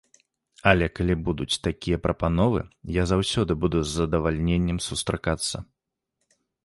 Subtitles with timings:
[0.69, 2.61] Але калі будуць такія прапановы,
[2.95, 5.55] я заўсёды буду з задавальненнем сустракацца.